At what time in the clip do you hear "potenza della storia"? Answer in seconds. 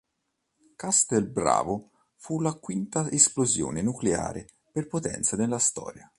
4.87-6.09